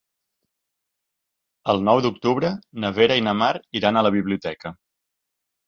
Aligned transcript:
El 1.73 1.83
nou 1.91 2.01
d'octubre 2.07 2.51
na 2.85 2.93
Vera 2.97 3.21
i 3.21 3.25
na 3.29 3.37
Mar 3.45 3.53
iran 3.83 4.01
a 4.03 4.07
la 4.09 4.15
biblioteca. 4.19 4.77